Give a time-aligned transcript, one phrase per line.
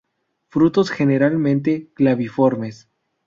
[0.47, 2.89] Frutos generalmente claviformes.